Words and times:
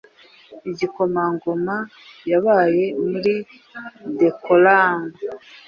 igikomangoma 0.69 1.75
yabaga 2.29 2.83
muri 3.09 3.33
decorum 4.19 4.99